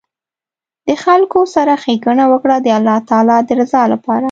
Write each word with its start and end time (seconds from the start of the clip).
د 0.87 0.89
خلکو 1.03 1.39
سره 1.55 1.73
ښیګڼه 1.83 2.25
وکړه 2.29 2.55
د 2.61 2.67
الله 2.77 2.97
تعالي 3.09 3.37
د 3.47 3.49
رضا 3.59 3.83
لپاره 3.93 4.19